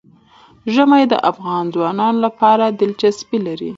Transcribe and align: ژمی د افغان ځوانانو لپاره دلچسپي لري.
ژمی 0.73 1.03
د 1.11 1.13
افغان 1.31 1.63
ځوانانو 1.75 2.19
لپاره 2.25 2.65
دلچسپي 2.79 3.37
لري. 3.47 3.69